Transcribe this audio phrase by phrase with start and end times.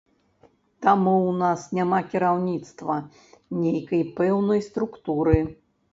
[0.85, 2.95] Таму ў нас няма кіраўніцтва,
[3.61, 5.37] нейкай пэўнай структуры.